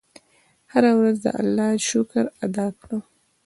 هره 0.73 0.91
ورځ 0.99 1.17
د 1.25 1.27
الله 1.41 1.69
شکر 1.89 2.25
ادا 2.45 2.67
کړه. 2.81 2.97